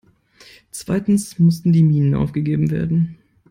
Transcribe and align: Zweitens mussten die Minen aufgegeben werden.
Zweitens 0.71 1.37
mussten 1.37 1.73
die 1.73 1.83
Minen 1.83 2.15
aufgegeben 2.15 2.71
werden. 2.71 3.17